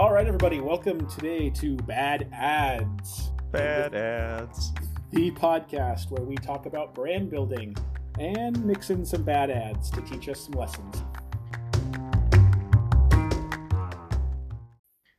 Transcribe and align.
All 0.00 0.10
right, 0.14 0.26
everybody, 0.26 0.60
welcome 0.60 1.06
today 1.10 1.50
to 1.50 1.76
Bad 1.76 2.30
Ads, 2.32 3.32
Bad 3.52 3.94
ads. 3.94 4.72
the 5.10 5.30
podcast 5.32 6.10
where 6.10 6.24
we 6.24 6.36
talk 6.36 6.64
about 6.64 6.94
brand 6.94 7.28
building 7.28 7.76
and 8.18 8.64
mix 8.64 8.88
in 8.88 9.04
some 9.04 9.24
bad 9.24 9.50
ads 9.50 9.90
to 9.90 10.00
teach 10.00 10.26
us 10.30 10.40
some 10.40 10.52
lessons. 10.52 11.02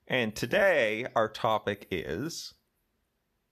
And 0.07 0.35
today 0.35 1.05
our 1.15 1.29
topic 1.29 1.87
is. 1.91 2.55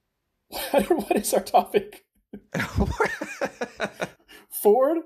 what 0.72 1.14
is 1.14 1.32
our 1.32 1.44
topic? 1.44 2.06
Ford? 4.50 4.98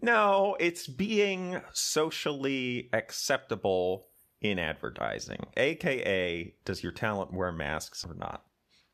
no, 0.00 0.56
it's 0.58 0.86
being 0.86 1.60
socially 1.74 2.88
acceptable 2.94 4.06
in 4.40 4.58
advertising, 4.58 5.46
aka, 5.56 6.54
does 6.64 6.82
your 6.82 6.92
talent 6.92 7.32
wear 7.32 7.52
masks 7.52 8.04
or 8.04 8.14
not? 8.14 8.44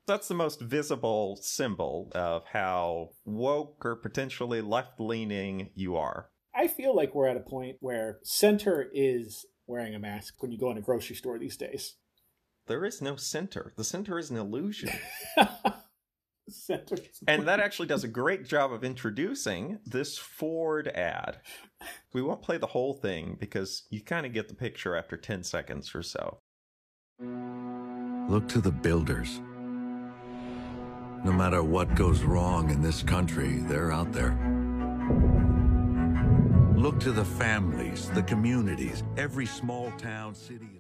That's 0.07 0.29
the 0.29 0.35
most 0.35 0.61
visible 0.61 1.37
symbol 1.43 2.11
of 2.15 2.45
how 2.53 3.11
woke 3.25 3.85
or 3.85 3.97
potentially 3.97 4.61
left 4.61 5.01
leaning 5.01 5.71
you 5.75 5.97
are. 5.97 6.31
I 6.55 6.69
feel 6.69 6.95
like 6.95 7.15
we're 7.15 7.29
at 7.29 7.37
a 7.37 7.41
point 7.41 7.77
where 7.81 8.19
center 8.23 8.89
is 8.93 9.45
wearing 9.67 9.95
a 9.95 9.99
mask 9.99 10.35
when 10.39 10.53
you 10.53 10.59
go 10.59 10.71
in 10.71 10.79
a 10.79 10.83
grocery 10.83 11.17
store 11.17 11.39
these 11.39 11.57
days. 11.57 11.97
There 12.67 12.85
is 12.85 13.03
no 13.03 13.17
center. 13.17 13.73
The 13.77 13.85
center 13.85 14.19
is 14.19 14.31
an 14.31 14.37
illusion. 14.37 14.91
center 16.49 16.97
And 17.27 17.47
that 17.49 17.61
actually 17.61 17.89
does 17.89 18.05
a 18.05 18.09
great 18.09 18.47
job 18.47 18.73
of 18.73 18.85
introducing 18.85 19.79
this 19.85 20.19
Ford 20.19 20.89
ad. 20.89 21.39
We 22.13 22.23
won't 22.23 22.43
play 22.43 22.59
the 22.59 22.67
whole 22.67 22.95
thing 22.95 23.37
because 23.39 23.85
you 23.91 24.01
kind 24.01 24.27
of 24.27 24.33
get 24.33 24.49
the 24.49 24.55
picture 24.55 24.97
after 24.97 25.17
10 25.17 25.43
seconds 25.43 25.95
or 25.95 26.03
so. 26.03 26.39
Look 28.29 28.49
to 28.49 28.61
the 28.61 28.73
builders. 28.73 29.41
No 31.25 31.33
matter 31.33 31.63
what 31.63 31.95
goes 31.95 32.23
wrong 32.23 32.71
in 32.71 32.83
this 32.83 33.03
country, 33.03 33.59
they're 33.61 33.91
out 33.91 34.13
there. 34.13 34.37
Look 36.77 37.01
to 37.01 37.11
the 37.11 37.25
families, 37.25 38.11
the 38.11 38.23
communities, 38.23 39.03
every 39.17 39.47
small 39.47 39.91
town, 39.93 40.35
city, 40.35 40.69
and 40.75 40.76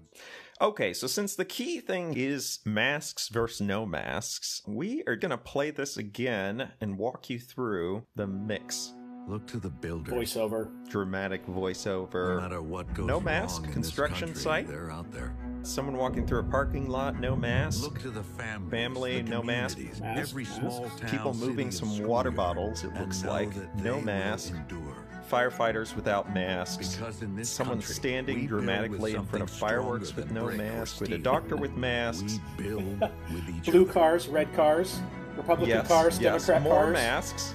Okay, 0.60 0.94
so 0.94 1.06
since 1.06 1.34
the 1.34 1.44
key 1.44 1.80
thing 1.80 2.14
is 2.16 2.60
masks 2.64 3.28
versus 3.28 3.60
no 3.60 3.84
masks, 3.84 4.62
we 4.66 5.02
are 5.06 5.14
going 5.16 5.30
to 5.30 5.36
play 5.38 5.70
this 5.70 5.98
again 5.98 6.70
and 6.80 6.96
walk 6.96 7.28
you 7.28 7.38
through 7.38 8.04
the 8.14 8.26
mix. 8.26 8.94
look 9.28 9.46
to 9.48 9.58
the 9.58 9.68
builder. 9.68 10.12
voiceover. 10.12 10.70
Dramatic 10.88 11.44
voiceover. 11.46 11.50
No 11.50 11.60
voiceover, 12.08 12.40
matter 12.40 12.62
what 12.62 12.94
goes 12.94 13.06
No 13.06 13.14
wrong 13.16 13.24
mask 13.24 13.64
in 13.64 13.72
construction 13.72 14.32
this 14.32 14.42
site? 14.42 14.66
they're 14.68 14.90
out 14.90 15.10
there. 15.12 15.36
someone 15.62 15.96
walking 15.98 16.26
through 16.26 16.40
a 16.40 16.44
parking 16.44 16.88
lot, 16.88 17.20
no 17.20 17.36
mask. 17.36 17.82
Look 17.82 18.00
to 18.00 18.10
the 18.10 18.22
families, 18.22 18.70
Family, 18.70 19.20
the 19.22 19.30
no 19.30 19.42
mask. 19.42 19.78
Mask, 19.78 20.02
every 20.02 20.44
small 20.46 20.88
town, 20.96 21.10
People 21.10 21.34
moving 21.34 21.70
some 21.70 22.02
water 22.06 22.30
bottles, 22.30 22.82
it 22.82 22.94
looks 22.94 23.24
like. 23.26 23.50
No 23.82 24.00
mask. 24.00 24.54
endure. 24.54 25.05
Firefighters 25.28 25.94
without 25.96 26.32
masks. 26.34 26.94
Because 26.96 27.22
in 27.22 27.34
this 27.36 27.48
Someone 27.50 27.78
country, 27.78 27.94
standing 27.94 28.36
we 28.36 28.46
build 28.46 28.52
with 28.52 28.66
dramatically 28.66 29.14
in 29.14 29.24
front 29.26 29.42
of 29.42 29.50
fireworks 29.50 30.14
with 30.14 30.30
no 30.30 30.44
brick 30.44 30.58
mask, 30.58 31.00
with 31.00 31.12
a 31.12 31.18
doctor 31.18 31.56
with 31.56 31.72
masks. 31.72 32.38
We 32.58 32.74
with 32.74 33.64
Blue 33.64 33.82
other. 33.82 33.92
cars, 33.92 34.28
red 34.28 34.52
cars, 34.54 35.00
Republican 35.36 35.68
Yes, 35.76 35.88
cars, 35.88 36.18
yes, 36.20 36.46
Democrat 36.46 36.62
more 36.62 36.82
cars. 36.84 36.92
masks. 36.94 37.54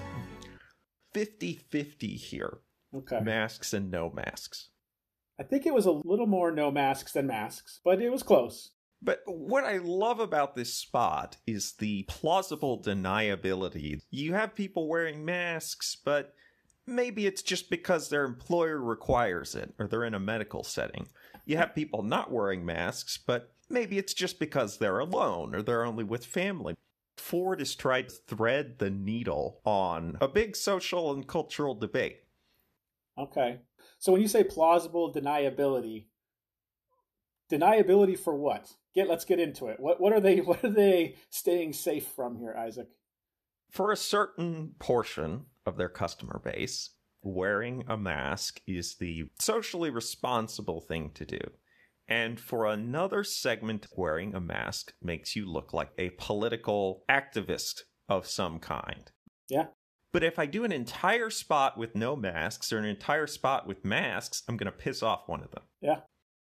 50-50 1.16 2.16
here. 2.16 2.58
Okay. 2.96 3.20
Masks 3.22 3.74
and 3.74 3.90
no 3.90 4.10
masks. 4.12 4.70
I 5.40 5.44
think 5.44 5.66
it 5.66 5.74
was 5.74 5.86
a 5.86 5.92
little 5.92 6.28
more 6.28 6.52
no 6.52 6.72
masks 6.72 7.14
than 7.14 7.28
masks, 7.28 7.80
but 7.84 8.02
it 8.02 8.10
was 8.10 8.24
close. 8.24 8.72
But 9.02 9.22
what 9.26 9.64
I 9.64 9.78
love 9.78 10.20
about 10.20 10.56
this 10.56 10.74
spot 10.76 11.38
is 11.48 11.74
the 11.80 12.04
plausible 12.04 12.80
deniability. 12.82 14.02
You 14.12 14.34
have 14.34 14.54
people 14.54 14.88
wearing 14.88 15.26
masks, 15.26 15.98
but 16.06 16.34
maybe 16.86 17.26
it's 17.26 17.42
just 17.42 17.70
because 17.70 18.10
their 18.10 18.26
employer 18.26 18.80
requires 18.80 19.56
it 19.56 19.74
or 19.80 19.88
they're 19.88 20.06
in 20.06 20.14
a 20.14 20.20
medical 20.20 20.64
setting. 20.64 21.08
You 21.46 21.58
have 21.58 21.76
people 21.76 22.04
not 22.04 22.32
wearing 22.32 22.66
masks, 22.66 23.18
but 23.18 23.52
maybe 23.70 23.98
it's 23.98 24.14
just 24.14 24.40
because 24.40 24.78
they're 24.78 25.00
alone 25.00 25.56
or 25.56 25.62
they're 25.62 25.86
only 25.86 26.04
with 26.04 26.26
family. 26.26 26.76
Ford 27.18 27.60
has 27.60 27.76
tried 27.76 28.10
to 28.10 28.16
thread 28.28 28.80
the 28.80 28.90
needle 28.90 29.62
on 29.64 30.18
a 30.22 30.28
big 30.28 30.56
social 30.56 31.12
and 31.12 31.28
cultural 31.28 31.76
debate. 31.76 32.22
Okay. 33.18 33.60
So 34.00 34.12
when 34.12 34.22
you 34.22 34.28
say 34.28 34.44
plausible 34.44 35.14
deniability, 35.14 36.06
deniability 37.52 38.18
for 38.18 38.36
what? 38.36 38.74
Get 38.96 39.08
let's 39.08 39.26
get 39.26 39.40
into 39.40 39.68
it. 39.68 39.80
What 39.80 40.02
what 40.02 40.14
are 40.14 40.20
they 40.20 40.38
what 40.42 40.64
are 40.64 40.70
they 40.70 41.16
staying 41.30 41.74
safe 41.74 42.08
from 42.08 42.38
here, 42.38 42.56
Isaac? 42.58 42.90
For 43.70 43.92
a 43.92 43.98
certain 43.98 44.76
portion 44.80 45.46
of 45.66 45.78
their 45.78 45.90
customer 45.90 46.42
base, 46.44 46.92
wearing 47.22 47.84
a 47.88 47.98
mask 47.98 48.62
is 48.68 48.96
the 48.96 49.26
socially 49.40 49.90
responsible 49.90 50.82
thing 50.82 51.12
to 51.14 51.26
do. 51.26 51.40
And 52.08 52.40
for 52.40 52.66
another 52.66 53.24
segment, 53.24 53.88
wearing 53.96 54.36
a 54.36 54.42
mask 54.42 54.94
makes 55.02 55.36
you 55.36 55.46
look 55.46 55.74
like 55.74 55.92
a 55.98 56.10
political 56.12 57.04
activist 57.10 57.82
of 58.10 58.28
some 58.28 58.60
kind. 58.60 59.12
Yeah. 59.50 59.68
But 60.12 60.24
if 60.24 60.38
I 60.38 60.46
do 60.46 60.66
an 60.66 60.74
entire 60.74 61.30
spot 61.30 61.78
with 61.78 61.96
no 61.96 62.18
masks 62.18 62.74
or 62.74 62.80
an 62.80 62.86
entire 62.86 63.28
spot 63.28 63.66
with 63.66 63.86
masks, 63.86 64.44
I'm 64.48 64.58
going 64.58 64.72
to 64.72 64.78
piss 64.78 65.02
off 65.02 65.24
one 65.28 65.42
of 65.42 65.52
them. 65.52 65.64
Yeah. 65.80 66.02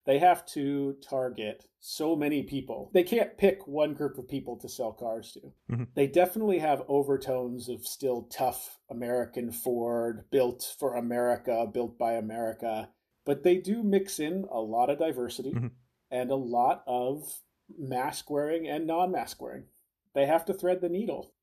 They 0.06 0.18
have 0.18 0.46
to 0.46 0.96
target 1.02 1.66
so 1.78 2.16
many 2.16 2.42
people. 2.42 2.90
They 2.92 3.02
can't 3.02 3.36
pick 3.36 3.66
one 3.66 3.94
group 3.94 4.18
of 4.18 4.28
people 4.28 4.56
to 4.58 4.68
sell 4.68 4.92
cars 4.92 5.32
to. 5.32 5.52
Mhm. 5.70 5.88
They 5.94 6.06
definitely 6.06 6.58
have 6.58 6.82
overtones 6.88 7.68
of 7.68 7.86
still 7.86 8.22
tough 8.24 8.80
American 8.88 9.52
Ford, 9.52 10.24
built 10.30 10.74
for 10.78 10.94
America, 10.94 11.66
built 11.72 11.98
by 11.98 12.14
America. 12.14 12.90
But 13.24 13.42
they 13.42 13.58
do 13.58 13.82
mix 13.82 14.18
in 14.18 14.46
a 14.50 14.60
lot 14.60 14.90
of 14.90 14.98
diversity 14.98 15.52
Mhm. 15.52 15.72
and 16.10 16.30
a 16.30 16.36
lot 16.36 16.82
of 16.86 17.42
mask 17.78 18.30
wearing 18.30 18.66
and 18.66 18.86
non 18.86 19.10
mask 19.10 19.40
wearing. 19.40 19.68
They 20.14 20.26
have 20.26 20.44
to 20.46 20.54
thread 20.54 20.80
the 20.80 20.88
needle. 20.88 21.34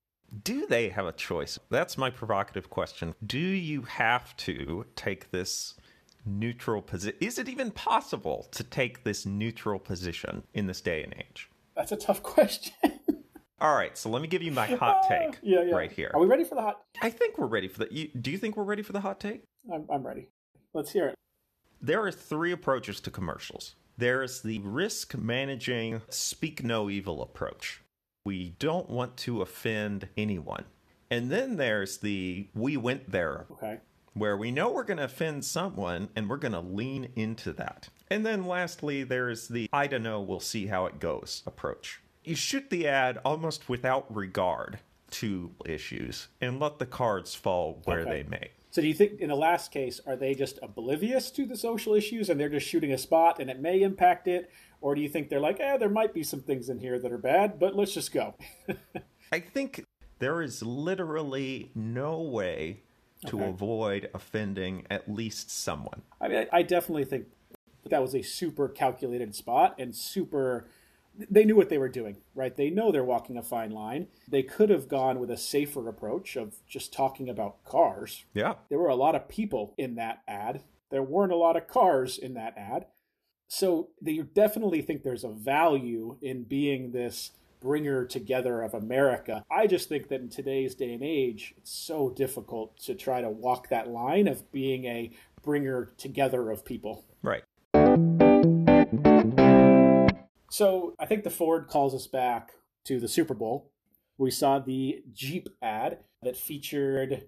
Do 0.44 0.66
they 0.66 0.90
have 0.90 1.06
a 1.06 1.14
choice? 1.14 1.58
That's 1.70 1.98
my 1.98 2.10
provocative 2.10 2.70
question. 2.70 3.16
Do 3.26 3.40
you 3.40 3.84
have 3.84 4.36
to 4.38 4.86
take 4.96 5.32
this 5.32 5.76
neutral 6.28 6.82
position? 6.82 7.18
Is 7.22 7.40
it 7.40 7.50
even 7.50 7.72
possible 7.72 8.48
to 8.52 8.64
take 8.64 9.04
this 9.04 9.26
neutral 9.26 9.80
position 9.80 10.44
in 10.54 10.68
this 10.68 10.82
day 10.82 11.04
and 11.04 11.14
age? 11.18 11.50
That's 11.76 11.92
a 11.92 11.98
tough 11.98 12.22
question. 12.36 12.74
All 13.60 13.76
right, 13.76 13.98
so 13.98 14.10
let 14.10 14.22
me 14.22 14.28
give 14.28 14.44
you 14.44 14.52
my 14.52 14.68
hot 14.68 15.02
ah, 15.04 15.08
take 15.08 15.40
yeah, 15.42 15.64
yeah. 15.64 15.74
right 15.74 15.92
here. 15.92 16.12
Are 16.14 16.20
we 16.20 16.28
ready 16.28 16.44
for 16.44 16.54
the 16.54 16.62
hot? 16.62 16.82
I 17.02 17.10
think 17.10 17.40
we're 17.40 17.48
ready 17.48 17.68
for 17.68 17.80
the. 17.80 17.88
You, 17.92 18.10
do 18.10 18.30
you 18.30 18.38
think 18.38 18.56
we're 18.56 18.64
ready 18.64 18.84
for 18.84 18.94
the 18.94 19.00
hot 19.00 19.20
take? 19.20 19.44
I'm, 19.74 19.86
I'm 19.90 20.06
ready. 20.06 20.30
Let's 20.74 20.92
hear 20.92 21.08
it. 21.08 21.16
There 21.82 22.04
are 22.04 22.12
three 22.12 22.52
approaches 22.52 23.00
to 23.02 23.12
commercials. 23.12 23.76
There 23.98 24.22
is 24.22 24.42
the 24.42 24.60
risk 24.60 25.16
managing, 25.16 26.02
speak 26.10 26.64
no 26.64 26.88
evil 26.88 27.22
approach. 27.22 27.82
We 28.26 28.56
don't 28.60 28.90
want 28.90 29.18
to 29.18 29.42
offend 29.42 30.08
anyone. 30.16 30.66
And 31.10 31.32
then 31.32 31.56
there's 31.58 31.98
the 31.98 32.48
we 32.54 32.78
went 32.78 33.12
there 33.12 33.48
Okay. 33.52 33.80
Where 34.20 34.38
we 34.38 34.52
know 34.52 34.72
we're 34.72 34.84
going 34.84 34.98
to 34.98 35.04
offend 35.06 35.46
someone 35.46 36.10
and 36.16 36.30
we're 36.30 36.38
going 36.38 36.54
to 36.54 36.60
lean 36.60 37.10
into 37.16 37.52
that. 37.54 37.90
And 38.10 38.26
then 38.26 38.46
lastly, 38.46 39.04
there's 39.04 39.48
the 39.48 39.70
I 39.74 39.88
don't 39.88 40.04
know, 40.04 40.22
we'll 40.22 40.40
see 40.40 40.68
how 40.68 40.86
it 40.86 41.00
goes 41.00 41.44
approach. 41.46 42.02
You 42.24 42.36
shoot 42.36 42.70
the 42.70 42.88
ad 42.88 43.20
almost 43.24 43.70
without 43.70 44.14
regard 44.14 44.80
to 45.12 45.52
issues 45.66 46.28
and 46.42 46.60
let 46.60 46.80
the 46.80 46.86
cards 46.86 47.34
fall 47.36 47.82
where 47.86 48.02
Okay. 48.02 48.24
they 48.24 48.24
may. 48.30 48.50
So 48.70 48.82
do 48.82 48.88
you 48.88 48.94
think 48.94 49.22
in 49.22 49.30
the 49.30 49.36
last 49.36 49.72
case, 49.72 50.00
are 50.06 50.16
they 50.16 50.36
just 50.36 50.60
oblivious 50.62 51.32
to 51.32 51.46
the 51.46 51.56
social 51.58 51.94
issues 51.96 52.30
and 52.30 52.40
they're 52.40 52.50
just 52.50 52.68
shooting 52.68 52.92
a 52.92 52.98
spot 52.98 53.40
and 53.40 53.50
it 53.50 53.60
may 53.60 53.82
impact 53.82 54.28
it? 54.28 54.52
Or 54.82 54.94
do 54.94 55.02
you 55.02 55.10
think 55.10 55.30
they're 55.30 55.40
like, 55.40 55.60
eh, 55.60 55.78
there 55.78 55.90
might 55.90 56.14
be 56.14 56.22
some 56.24 56.42
things 56.42 56.70
in 56.70 56.78
here 56.80 57.00
that 57.00 57.12
are 57.12 57.18
bad, 57.18 57.60
but 57.60 57.76
let's 57.76 57.94
just 57.94 58.12
go? 58.12 58.36
I 59.32 59.40
think 59.40 59.84
there 60.20 60.42
is 60.42 60.62
literally 60.62 61.72
no 61.74 62.22
way 62.22 62.84
to 63.26 63.38
Okay. 63.38 63.50
avoid 63.50 64.10
offending 64.14 64.86
at 64.90 65.12
least 65.12 65.50
someone. 65.50 66.04
I 66.22 66.28
mean, 66.28 66.38
I, 66.52 66.60
I 66.60 66.62
definitely 66.64 67.06
think 67.06 67.26
that 67.90 68.02
was 68.02 68.14
a 68.14 68.22
super 68.22 68.68
calculated 68.70 69.36
spot 69.36 69.76
and 69.80 69.96
super. 69.96 70.68
They 71.18 71.46
knew 71.46 71.56
what 71.56 71.70
they 71.70 71.80
were 71.80 71.90
doing, 71.90 72.18
right? 72.36 72.56
They 72.56 72.70
know 72.70 72.92
they're 72.92 73.04
walking 73.04 73.38
a 73.38 73.42
fine 73.42 73.72
line. 73.72 74.08
They 74.28 74.44
could 74.44 74.70
have 74.70 74.88
gone 74.88 75.20
with 75.20 75.32
a 75.32 75.38
safer 75.38 75.90
approach 75.90 76.36
of 76.36 76.58
just 76.68 76.94
talking 76.94 77.28
about 77.28 77.64
cars. 77.64 78.26
Yeah. 78.36 78.56
There 78.70 78.78
were 78.78 78.90
a 78.90 78.96
lot 78.96 79.16
of 79.16 79.28
people 79.28 79.74
in 79.80 79.96
that 79.96 80.22
ad. 80.28 80.62
There 80.92 81.02
weren't 81.02 81.32
a 81.32 81.38
lot 81.38 81.56
of 81.58 81.68
cars 81.68 82.20
in 82.20 82.36
that 82.36 82.56
ad. 82.56 82.86
So 83.48 83.90
they 84.00 84.18
definitely 84.20 84.82
think 84.82 85.02
there's 85.02 85.24
a 85.24 85.30
value 85.30 86.18
in 86.22 86.44
being 86.44 86.92
this 86.92 87.32
bringer 87.60 88.06
together 88.06 88.62
of 88.62 88.74
America. 88.74 89.44
I 89.52 89.68
just 89.68 89.90
think 89.90 90.10
that 90.10 90.22
in 90.22 90.30
today's 90.30 90.76
day 90.76 90.94
and 90.94 91.04
age, 91.04 91.54
it's 91.58 91.72
so 91.72 92.10
difficult 92.10 92.78
to 92.82 92.96
try 92.96 93.22
to 93.22 93.30
walk 93.30 93.70
that 93.70 93.90
line 93.90 94.28
of 94.28 94.52
being 94.52 94.86
a 94.86 95.12
bringer 95.44 95.92
together 95.98 96.50
of 96.52 96.66
people. 96.66 97.06
Right. 97.22 97.44
So 100.50 100.96
I 101.00 101.06
think 101.06 101.24
the 101.24 101.30
Ford 101.30 101.68
calls 101.68 101.94
us 101.94 102.08
back 102.08 102.52
to 102.86 103.00
the 103.00 103.08
Super 103.08 103.34
Bowl. 103.34 103.72
We 104.18 104.32
saw 104.32 104.60
the 104.60 105.04
Jeep 105.14 105.50
ad 105.62 106.00
that 106.24 106.38
featured 106.38 107.28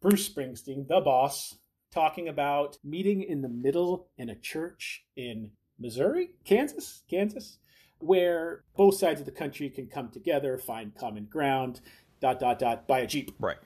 Bruce 0.00 0.28
Springsteen, 0.28 0.86
the 0.86 1.00
boss, 1.00 1.56
talking 1.92 2.28
about 2.28 2.78
meeting 2.84 3.22
in 3.22 3.42
the 3.42 3.48
middle 3.48 4.08
in 4.16 4.28
a 4.28 4.36
church 4.36 5.04
in 5.16 5.50
Missouri, 5.78 6.30
Kansas, 6.44 7.02
Kansas, 7.10 7.58
where 8.00 8.62
both 8.76 8.96
sides 8.96 9.20
of 9.20 9.26
the 9.26 9.32
country 9.32 9.68
can 9.70 9.86
come 9.86 10.08
together, 10.08 10.58
find 10.58 10.94
common 10.94 11.24
ground, 11.24 11.80
dot, 12.20 12.40
dot, 12.40 12.58
dot, 12.58 12.86
buy 12.86 13.00
a 13.00 13.06
Jeep. 13.06 13.32
Right. 13.38 13.58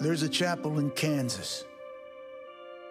There's 0.00 0.22
a 0.22 0.28
chapel 0.28 0.78
in 0.78 0.90
Kansas, 0.92 1.64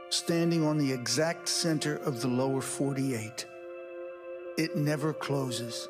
standing 0.10 0.66
on 0.66 0.78
the 0.78 0.92
exact 0.92 1.48
center 1.48 1.96
of 1.98 2.22
the 2.22 2.28
lower 2.28 2.62
48. 2.62 3.46
It 4.58 4.76
never 4.76 5.14
closes. 5.14 5.88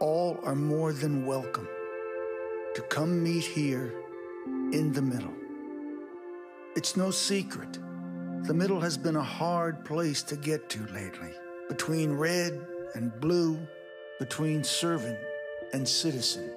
All 0.00 0.38
are 0.44 0.54
more 0.54 0.92
than 0.92 1.26
welcome 1.26 1.68
to 2.74 2.82
come 2.82 3.22
meet 3.22 3.44
here 3.44 3.92
in 4.72 4.92
the 4.92 5.02
middle. 5.02 5.34
It's 6.76 6.96
no 6.96 7.10
secret. 7.10 7.78
The 8.44 8.54
middle 8.54 8.80
has 8.80 8.96
been 8.96 9.16
a 9.16 9.22
hard 9.22 9.84
place 9.84 10.22
to 10.24 10.36
get 10.36 10.70
to 10.70 10.86
lately, 10.92 11.32
between 11.70 12.12
red 12.14 12.66
and 12.96 13.18
blue, 13.20 13.56
between 14.18 14.64
servant 14.64 15.16
and 15.72 15.86
citizen, 15.88 16.50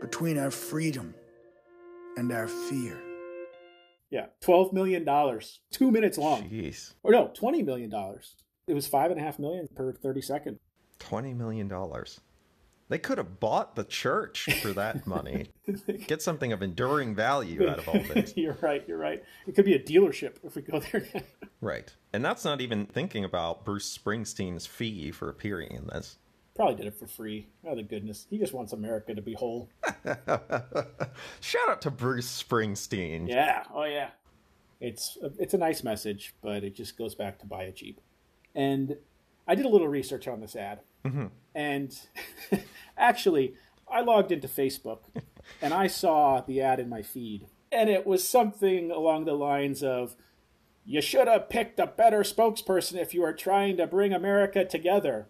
between 0.00 0.38
our 0.38 0.50
freedom 0.52 1.12
and 2.16 2.30
our 2.30 2.46
fear. 2.46 2.96
Yeah, 4.10 4.26
twelve 4.40 4.72
million 4.72 5.04
dollars, 5.04 5.58
two 5.72 5.90
minutes 5.90 6.18
long. 6.18 6.48
Jeez. 6.48 6.94
Or 7.02 7.10
no, 7.10 7.32
$20 7.36 7.64
million. 7.64 7.92
It 8.68 8.74
was 8.74 8.86
five 8.86 9.10
and 9.10 9.18
a 9.18 9.22
half 9.24 9.40
million 9.40 9.68
per 9.74 9.92
30 9.92 10.22
second. 10.22 10.58
$20 11.00 11.36
million. 11.36 11.68
They 12.92 12.98
could 12.98 13.16
have 13.16 13.40
bought 13.40 13.74
the 13.74 13.84
church 13.84 14.50
for 14.60 14.74
that 14.74 15.06
money. 15.06 15.46
Get 16.06 16.20
something 16.20 16.52
of 16.52 16.60
enduring 16.60 17.14
value 17.14 17.66
out 17.66 17.78
of 17.78 17.88
all 17.88 17.98
this. 18.14 18.36
you're 18.36 18.58
right, 18.60 18.84
you're 18.86 18.98
right. 18.98 19.24
It 19.46 19.54
could 19.54 19.64
be 19.64 19.72
a 19.72 19.78
dealership 19.82 20.36
if 20.44 20.56
we 20.56 20.60
go 20.60 20.78
there. 20.78 21.06
right. 21.62 21.90
And 22.12 22.22
that's 22.22 22.44
not 22.44 22.60
even 22.60 22.84
thinking 22.84 23.24
about 23.24 23.64
Bruce 23.64 23.96
Springsteen's 23.96 24.66
fee 24.66 25.10
for 25.10 25.30
appearing 25.30 25.70
in 25.70 25.86
this. 25.86 26.18
Probably 26.54 26.74
did 26.74 26.84
it 26.84 26.94
for 26.94 27.06
free. 27.06 27.46
Oh, 27.66 27.74
the 27.74 27.82
goodness. 27.82 28.26
He 28.28 28.36
just 28.36 28.52
wants 28.52 28.74
America 28.74 29.14
to 29.14 29.22
be 29.22 29.32
whole. 29.32 29.70
Shout 31.40 31.70
out 31.70 31.80
to 31.80 31.90
Bruce 31.90 32.42
Springsteen. 32.42 33.26
Yeah. 33.26 33.64
Oh, 33.72 33.84
yeah. 33.84 34.10
It's 34.82 35.16
a, 35.22 35.30
it's 35.38 35.54
a 35.54 35.58
nice 35.58 35.82
message, 35.82 36.34
but 36.42 36.62
it 36.62 36.74
just 36.74 36.98
goes 36.98 37.14
back 37.14 37.38
to 37.38 37.46
buy 37.46 37.62
a 37.62 37.72
Jeep. 37.72 38.02
And 38.54 38.98
I 39.48 39.54
did 39.54 39.64
a 39.64 39.70
little 39.70 39.88
research 39.88 40.28
on 40.28 40.42
this 40.42 40.56
ad. 40.56 40.80
Mm-hmm. 41.04 41.26
And 41.54 42.00
actually, 42.96 43.54
I 43.90 44.00
logged 44.00 44.32
into 44.32 44.48
Facebook 44.48 45.00
and 45.62 45.74
I 45.74 45.86
saw 45.86 46.40
the 46.40 46.60
ad 46.60 46.80
in 46.80 46.88
my 46.88 47.02
feed. 47.02 47.46
And 47.70 47.88
it 47.88 48.06
was 48.06 48.26
something 48.26 48.90
along 48.90 49.24
the 49.24 49.34
lines 49.34 49.82
of, 49.82 50.16
you 50.84 51.00
should 51.00 51.28
have 51.28 51.48
picked 51.48 51.78
a 51.78 51.86
better 51.86 52.20
spokesperson 52.20 52.96
if 53.00 53.14
you 53.14 53.22
are 53.22 53.32
trying 53.32 53.76
to 53.76 53.86
bring 53.86 54.12
America 54.12 54.64
together. 54.64 55.28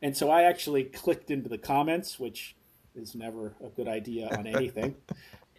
And 0.00 0.16
so 0.16 0.30
I 0.30 0.42
actually 0.42 0.84
clicked 0.84 1.30
into 1.30 1.48
the 1.48 1.58
comments, 1.58 2.18
which 2.18 2.56
is 2.94 3.14
never 3.14 3.56
a 3.64 3.68
good 3.68 3.88
idea 3.88 4.28
on 4.36 4.46
anything. 4.46 4.96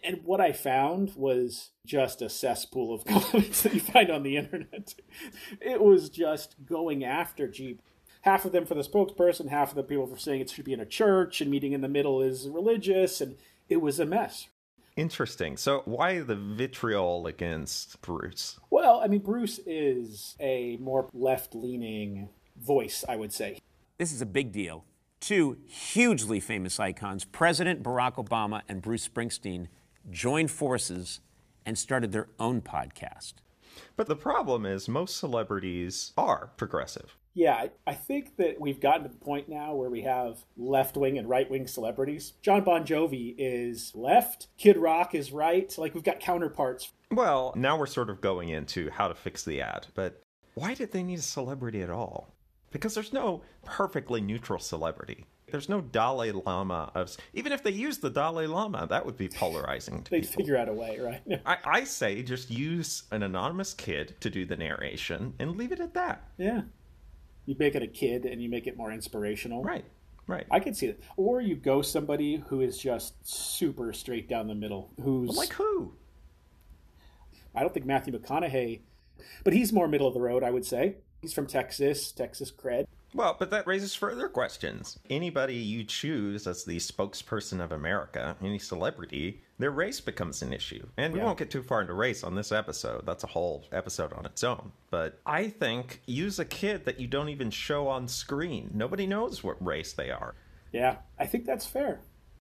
and 0.02 0.20
what 0.24 0.40
I 0.40 0.52
found 0.52 1.14
was 1.14 1.70
just 1.86 2.20
a 2.20 2.28
cesspool 2.28 2.92
of 2.92 3.04
comments 3.04 3.62
that 3.62 3.74
you 3.74 3.80
find 3.80 4.10
on 4.10 4.22
the 4.22 4.36
internet. 4.36 4.94
It 5.60 5.80
was 5.80 6.10
just 6.10 6.56
going 6.66 7.04
after 7.04 7.48
Jeep. 7.48 7.80
Half 8.22 8.44
of 8.44 8.52
them 8.52 8.66
for 8.66 8.74
the 8.74 8.82
spokesperson, 8.82 9.48
half 9.48 9.70
of 9.70 9.76
the 9.76 9.82
people 9.82 10.06
for 10.06 10.18
saying 10.18 10.40
it 10.40 10.50
should 10.50 10.64
be 10.64 10.72
in 10.72 10.80
a 10.80 10.86
church, 10.86 11.40
and 11.40 11.50
meeting 11.50 11.72
in 11.72 11.80
the 11.80 11.88
middle 11.88 12.20
is 12.20 12.48
religious, 12.48 13.20
and 13.20 13.36
it 13.68 13.80
was 13.80 14.00
a 14.00 14.06
mess. 14.06 14.48
Interesting. 14.96 15.56
So, 15.56 15.82
why 15.84 16.18
the 16.18 16.34
vitriol 16.34 17.28
against 17.28 18.00
Bruce? 18.02 18.58
Well, 18.68 19.00
I 19.00 19.06
mean, 19.06 19.20
Bruce 19.20 19.60
is 19.64 20.34
a 20.40 20.76
more 20.78 21.08
left 21.12 21.54
leaning 21.54 22.28
voice, 22.56 23.04
I 23.08 23.14
would 23.14 23.32
say. 23.32 23.58
This 23.98 24.12
is 24.12 24.20
a 24.20 24.26
big 24.26 24.50
deal. 24.50 24.84
Two 25.20 25.58
hugely 25.66 26.40
famous 26.40 26.80
icons, 26.80 27.24
President 27.24 27.82
Barack 27.82 28.14
Obama 28.16 28.62
and 28.68 28.82
Bruce 28.82 29.06
Springsteen, 29.08 29.68
joined 30.10 30.50
forces 30.50 31.20
and 31.64 31.78
started 31.78 32.12
their 32.12 32.28
own 32.40 32.60
podcast. 32.60 33.34
But 33.96 34.06
the 34.06 34.16
problem 34.16 34.66
is, 34.66 34.88
most 34.88 35.16
celebrities 35.16 36.12
are 36.16 36.50
progressive. 36.56 37.16
Yeah, 37.38 37.54
I, 37.54 37.70
I 37.86 37.94
think 37.94 38.36
that 38.38 38.60
we've 38.60 38.80
gotten 38.80 39.04
to 39.04 39.08
the 39.10 39.14
point 39.24 39.48
now 39.48 39.72
where 39.72 39.88
we 39.88 40.02
have 40.02 40.44
left 40.56 40.96
wing 40.96 41.18
and 41.18 41.28
right 41.28 41.48
wing 41.48 41.68
celebrities. 41.68 42.32
John 42.42 42.64
Bon 42.64 42.84
Jovi 42.84 43.36
is 43.38 43.92
left, 43.94 44.48
Kid 44.58 44.76
Rock 44.76 45.14
is 45.14 45.30
right. 45.30 45.72
Like 45.78 45.94
we've 45.94 46.02
got 46.02 46.18
counterparts. 46.18 46.90
Well, 47.12 47.52
now 47.54 47.78
we're 47.78 47.86
sort 47.86 48.10
of 48.10 48.20
going 48.20 48.48
into 48.48 48.90
how 48.90 49.06
to 49.06 49.14
fix 49.14 49.44
the 49.44 49.60
ad, 49.60 49.86
but 49.94 50.20
why 50.54 50.74
did 50.74 50.90
they 50.90 51.04
need 51.04 51.20
a 51.20 51.22
celebrity 51.22 51.80
at 51.80 51.90
all? 51.90 52.34
Because 52.72 52.94
there's 52.94 53.12
no 53.12 53.42
perfectly 53.64 54.20
neutral 54.20 54.58
celebrity. 54.58 55.24
There's 55.50 55.68
no 55.68 55.80
Dalai 55.80 56.32
Lama 56.32 56.90
of 56.96 57.16
even 57.34 57.52
if 57.52 57.62
they 57.62 57.70
use 57.70 57.98
the 57.98 58.10
Dalai 58.10 58.48
Lama, 58.48 58.88
that 58.90 59.06
would 59.06 59.16
be 59.16 59.28
polarizing 59.28 60.02
to 60.02 60.10
They'd 60.10 60.22
people. 60.22 60.38
figure 60.38 60.56
out 60.56 60.68
a 60.68 60.72
way, 60.72 60.98
right? 60.98 61.22
I, 61.46 61.56
I 61.64 61.84
say 61.84 62.20
just 62.24 62.50
use 62.50 63.04
an 63.12 63.22
anonymous 63.22 63.74
kid 63.74 64.16
to 64.22 64.28
do 64.28 64.44
the 64.44 64.56
narration 64.56 65.34
and 65.38 65.56
leave 65.56 65.70
it 65.70 65.78
at 65.78 65.94
that. 65.94 66.24
yeah. 66.36 66.62
You 67.48 67.56
make 67.58 67.74
it 67.74 67.82
a 67.82 67.86
kid 67.86 68.26
and 68.26 68.42
you 68.42 68.50
make 68.50 68.66
it 68.66 68.76
more 68.76 68.92
inspirational. 68.92 69.62
Right. 69.62 69.86
Right. 70.26 70.44
I 70.50 70.60
could 70.60 70.76
see 70.76 70.88
that. 70.88 71.00
Or 71.16 71.40
you 71.40 71.56
go 71.56 71.80
somebody 71.80 72.44
who 72.48 72.60
is 72.60 72.76
just 72.76 73.14
super 73.26 73.94
straight 73.94 74.28
down 74.28 74.48
the 74.48 74.54
middle, 74.54 74.90
who's 75.02 75.34
like 75.34 75.54
who? 75.54 75.94
I 77.54 77.60
don't 77.60 77.72
think 77.72 77.86
Matthew 77.86 78.12
McConaughey, 78.12 78.80
but 79.44 79.54
he's 79.54 79.72
more 79.72 79.88
middle 79.88 80.06
of 80.06 80.12
the 80.12 80.20
road, 80.20 80.42
I 80.42 80.50
would 80.50 80.66
say. 80.66 80.96
He's 81.22 81.32
from 81.32 81.46
Texas, 81.46 82.12
Texas 82.12 82.52
cred. 82.52 82.86
Well, 83.14 83.36
but 83.38 83.50
that 83.50 83.66
raises 83.66 83.94
further 83.94 84.28
questions. 84.28 84.98
Anybody 85.08 85.54
you 85.54 85.82
choose 85.84 86.46
as 86.46 86.64
the 86.64 86.76
spokesperson 86.76 87.62
of 87.62 87.72
America, 87.72 88.36
any 88.42 88.58
celebrity, 88.58 89.42
their 89.58 89.70
race 89.70 90.00
becomes 90.00 90.42
an 90.42 90.52
issue. 90.52 90.86
And 90.96 91.14
we 91.14 91.20
Yeah. 91.20 91.24
won't 91.26 91.38
get 91.38 91.50
too 91.50 91.62
far 91.62 91.80
into 91.80 91.94
race 91.94 92.22
on 92.22 92.34
this 92.34 92.52
episode. 92.52 93.06
That's 93.06 93.24
a 93.24 93.28
whole 93.28 93.64
episode 93.72 94.12
on 94.12 94.26
its 94.26 94.44
own. 94.44 94.72
But 94.90 95.20
I 95.24 95.48
think 95.48 96.02
use 96.06 96.38
a 96.38 96.44
kid 96.44 96.84
that 96.84 97.00
you 97.00 97.06
don't 97.06 97.30
even 97.30 97.50
show 97.50 97.88
on 97.88 98.08
screen. 98.08 98.70
Nobody 98.74 99.06
knows 99.06 99.42
what 99.42 99.64
race 99.64 99.92
they 99.92 100.10
are. 100.10 100.34
Yeah, 100.72 100.98
I 101.18 101.26
think 101.26 101.46
that's 101.46 101.66
fair. 101.66 102.00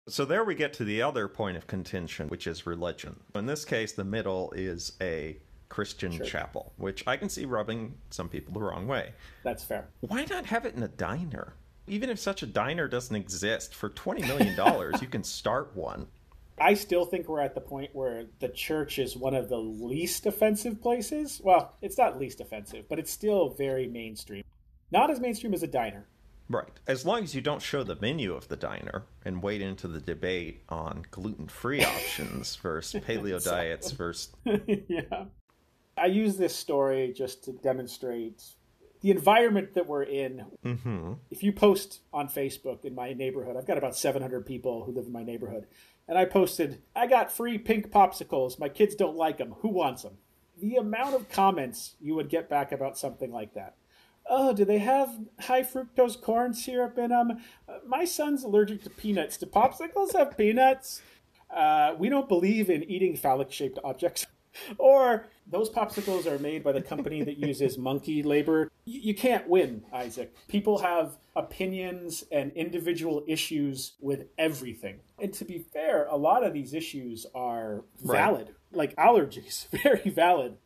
So 0.08 0.24
there 0.24 0.44
we 0.44 0.54
get 0.54 0.72
to 0.74 0.84
the 0.84 1.00
other 1.02 1.28
point 1.28 1.56
of 1.56 1.66
contention, 1.66 2.28
which 2.28 2.46
is 2.46 2.66
religion. 2.66 3.20
In 3.34 3.46
this 3.46 3.64
case, 3.64 3.92
the 3.92 4.04
middle 4.04 4.50
is 4.52 4.92
a 5.00 5.38
Christian 5.74 6.24
chapel, 6.24 6.72
which 6.76 7.02
I 7.04 7.16
can 7.16 7.28
see 7.28 7.44
rubbing 7.46 7.96
some 8.10 8.28
people 8.28 8.54
the 8.54 8.60
wrong 8.60 8.86
way. 8.86 9.12
That's 9.42 9.64
fair. 9.64 9.88
Why 10.02 10.24
not 10.30 10.46
have 10.46 10.64
it 10.66 10.76
in 10.76 10.84
a 10.84 10.88
diner? 10.88 11.54
Even 11.88 12.10
if 12.10 12.20
such 12.20 12.44
a 12.44 12.46
diner 12.46 12.86
doesn't 12.86 13.16
exist, 13.16 13.74
for 13.74 13.90
$20 13.90 14.20
million, 14.28 14.54
you 15.00 15.08
can 15.08 15.24
start 15.24 15.74
one. 15.74 16.06
I 16.60 16.74
still 16.74 17.04
think 17.04 17.28
we're 17.28 17.40
at 17.40 17.56
the 17.56 17.60
point 17.60 17.90
where 17.92 18.26
the 18.38 18.50
church 18.50 19.00
is 19.00 19.16
one 19.16 19.34
of 19.34 19.48
the 19.48 19.58
least 19.58 20.26
offensive 20.26 20.80
places. 20.80 21.40
Well, 21.42 21.74
it's 21.82 21.98
not 21.98 22.20
least 22.20 22.40
offensive, 22.40 22.84
but 22.88 23.00
it's 23.00 23.10
still 23.10 23.48
very 23.48 23.88
mainstream. 23.88 24.44
Not 24.92 25.10
as 25.10 25.18
mainstream 25.18 25.54
as 25.54 25.64
a 25.64 25.66
diner. 25.66 26.06
Right. 26.48 26.78
As 26.86 27.04
long 27.04 27.24
as 27.24 27.34
you 27.34 27.40
don't 27.40 27.62
show 27.62 27.82
the 27.82 27.96
menu 28.00 28.32
of 28.32 28.46
the 28.46 28.56
diner 28.56 29.02
and 29.24 29.42
wade 29.42 29.60
into 29.60 29.88
the 29.88 30.00
debate 30.00 30.62
on 30.68 31.04
gluten 31.10 31.48
free 31.48 31.84
options 31.84 32.54
versus 32.62 33.02
paleo 33.02 33.42
diets 33.42 33.90
versus. 33.90 34.30
yeah. 34.86 35.24
I 35.96 36.06
use 36.06 36.36
this 36.36 36.54
story 36.54 37.12
just 37.16 37.44
to 37.44 37.52
demonstrate 37.52 38.42
the 39.00 39.10
environment 39.10 39.74
that 39.74 39.86
we're 39.86 40.02
in. 40.02 40.46
Mm-hmm. 40.64 41.12
If 41.30 41.42
you 41.42 41.52
post 41.52 42.00
on 42.12 42.28
Facebook 42.28 42.84
in 42.84 42.94
my 42.94 43.12
neighborhood, 43.12 43.56
I've 43.56 43.66
got 43.66 43.78
about 43.78 43.96
700 43.96 44.46
people 44.46 44.84
who 44.84 44.92
live 44.92 45.06
in 45.06 45.12
my 45.12 45.22
neighborhood, 45.22 45.66
and 46.08 46.18
I 46.18 46.24
posted, 46.24 46.82
I 46.96 47.06
got 47.06 47.30
free 47.30 47.58
pink 47.58 47.90
popsicles. 47.90 48.58
My 48.58 48.68
kids 48.68 48.94
don't 48.94 49.16
like 49.16 49.38
them. 49.38 49.54
Who 49.60 49.68
wants 49.68 50.02
them? 50.02 50.18
The 50.60 50.76
amount 50.76 51.14
of 51.14 51.28
comments 51.28 51.96
you 52.00 52.14
would 52.14 52.28
get 52.28 52.48
back 52.48 52.72
about 52.72 52.96
something 52.98 53.32
like 53.32 53.54
that. 53.54 53.74
Oh, 54.26 54.54
do 54.54 54.64
they 54.64 54.78
have 54.78 55.18
high 55.40 55.62
fructose 55.62 56.20
corn 56.20 56.54
syrup 56.54 56.96
in 56.96 57.10
them? 57.10 57.42
Uh, 57.68 57.78
my 57.86 58.04
son's 58.06 58.42
allergic 58.42 58.82
to 58.84 58.90
peanuts. 58.90 59.36
Do 59.36 59.46
popsicles 59.46 60.16
have 60.16 60.36
peanuts? 60.36 61.02
Uh, 61.54 61.94
we 61.98 62.08
don't 62.08 62.28
believe 62.28 62.70
in 62.70 62.82
eating 62.84 63.16
phallic 63.16 63.52
shaped 63.52 63.78
objects. 63.84 64.26
Or 64.78 65.26
those 65.46 65.70
popsicles 65.70 66.26
are 66.26 66.38
made 66.38 66.62
by 66.64 66.72
the 66.72 66.82
company 66.82 67.22
that 67.22 67.38
uses 67.38 67.76
monkey 67.90 68.22
labor. 68.22 68.70
Y- 68.86 69.00
You 69.02 69.14
can't 69.14 69.48
win, 69.48 69.84
Isaac. 69.92 70.34
People 70.48 70.78
have 70.78 71.18
opinions 71.36 72.24
and 72.30 72.52
individual 72.52 73.24
issues 73.26 73.94
with 74.00 74.26
everything. 74.38 75.00
And 75.18 75.32
to 75.34 75.44
be 75.44 75.58
fair, 75.58 76.06
a 76.06 76.16
lot 76.16 76.44
of 76.44 76.52
these 76.52 76.74
issues 76.74 77.26
are 77.34 77.84
Right. 78.02 78.18
valid, 78.18 78.54
like 78.72 78.94
allergies, 78.96 79.68
very 79.82 80.10
valid. 80.10 80.56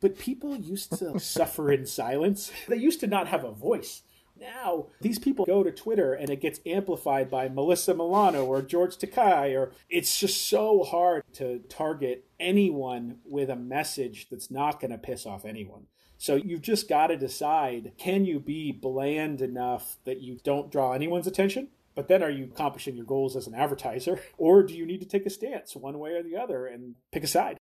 But 0.00 0.18
people 0.18 0.56
used 0.56 0.98
to 0.98 1.18
suffer 1.20 1.70
in 1.70 1.86
silence. 1.86 2.50
They 2.68 2.76
used 2.76 3.00
to 3.00 3.06
not 3.06 3.28
have 3.28 3.44
a 3.44 3.52
voice. 3.52 4.02
Now, 4.42 4.86
these 5.00 5.20
people 5.20 5.44
go 5.44 5.62
to 5.62 5.70
Twitter 5.70 6.14
and 6.14 6.28
it 6.28 6.40
gets 6.40 6.58
amplified 6.66 7.30
by 7.30 7.48
Melissa 7.48 7.94
Milano 7.94 8.44
or 8.44 8.60
George 8.60 8.96
Takei, 8.96 9.56
or 9.56 9.70
it's 9.88 10.18
just 10.18 10.48
so 10.48 10.82
hard 10.82 11.22
to 11.34 11.60
target 11.68 12.24
anyone 12.40 13.18
with 13.24 13.50
a 13.50 13.56
message 13.56 14.28
that's 14.30 14.50
not 14.50 14.80
going 14.80 14.90
to 14.90 14.98
piss 14.98 15.26
off 15.26 15.44
anyone. 15.44 15.86
So 16.18 16.34
you've 16.34 16.62
just 16.62 16.88
got 16.88 17.08
to 17.08 17.16
decide 17.16 17.92
can 17.98 18.24
you 18.24 18.40
be 18.40 18.72
bland 18.72 19.42
enough 19.42 19.98
that 20.04 20.20
you 20.20 20.38
don't 20.42 20.72
draw 20.72 20.92
anyone's 20.92 21.28
attention? 21.28 21.68
But 21.94 22.08
then 22.08 22.22
are 22.22 22.30
you 22.30 22.44
accomplishing 22.44 22.96
your 22.96 23.04
goals 23.04 23.36
as 23.36 23.46
an 23.46 23.54
advertiser? 23.54 24.20
Or 24.38 24.64
do 24.64 24.74
you 24.74 24.86
need 24.86 25.00
to 25.02 25.06
take 25.06 25.26
a 25.26 25.30
stance 25.30 25.76
one 25.76 25.98
way 26.00 26.14
or 26.14 26.22
the 26.22 26.36
other 26.36 26.66
and 26.66 26.96
pick 27.12 27.22
a 27.22 27.28
side? 27.28 27.58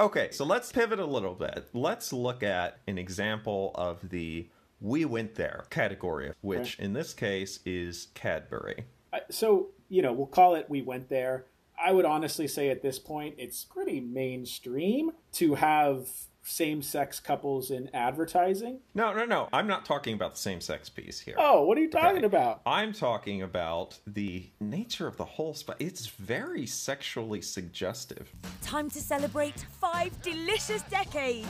Okay, 0.00 0.28
so 0.30 0.44
let's 0.44 0.70
pivot 0.70 1.00
a 1.00 1.04
little 1.04 1.34
bit. 1.34 1.68
Let's 1.72 2.12
look 2.12 2.42
at 2.42 2.78
an 2.86 2.98
example 2.98 3.72
of 3.74 4.08
the 4.10 4.48
we 4.80 5.04
went 5.04 5.34
there 5.34 5.64
category, 5.70 6.32
which 6.40 6.76
okay. 6.76 6.84
in 6.84 6.92
this 6.92 7.12
case 7.12 7.58
is 7.66 8.08
Cadbury. 8.14 8.84
So, 9.30 9.68
you 9.88 10.02
know, 10.02 10.12
we'll 10.12 10.26
call 10.26 10.54
it 10.54 10.70
we 10.70 10.82
went 10.82 11.08
there. 11.08 11.46
I 11.82 11.92
would 11.92 12.04
honestly 12.04 12.46
say 12.46 12.70
at 12.70 12.82
this 12.82 12.98
point 12.98 13.36
it's 13.38 13.64
pretty 13.64 14.00
mainstream 14.00 15.12
to 15.32 15.56
have 15.56 16.08
same 16.48 16.82
sex 16.82 17.20
couples 17.20 17.70
in 17.70 17.90
advertising? 17.94 18.80
No, 18.94 19.12
no, 19.12 19.24
no. 19.24 19.48
I'm 19.52 19.66
not 19.66 19.84
talking 19.84 20.14
about 20.14 20.34
the 20.34 20.40
same 20.40 20.60
sex 20.60 20.88
piece 20.88 21.20
here. 21.20 21.34
Oh, 21.38 21.64
what 21.64 21.76
are 21.78 21.80
you 21.80 21.90
talking 21.90 22.18
okay. 22.18 22.26
about? 22.26 22.62
I'm 22.64 22.92
talking 22.92 23.42
about 23.42 23.98
the 24.06 24.48
nature 24.60 25.06
of 25.06 25.16
the 25.16 25.24
whole 25.24 25.54
spot. 25.54 25.76
It's 25.78 26.06
very 26.06 26.66
sexually 26.66 27.42
suggestive. 27.42 28.32
Time 28.62 28.88
to 28.90 29.00
celebrate 29.00 29.66
five 29.80 30.20
delicious 30.22 30.82
decades. 30.82 31.48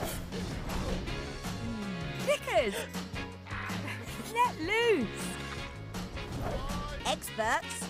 Hmm. 1.59 2.27
Knickers! 2.27 2.75
Let 4.33 4.59
loose! 4.61 5.07
Experts, 7.05 7.87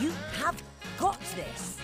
you 0.00 0.12
have 0.38 0.62
got 0.98 1.20
this. 1.34 1.78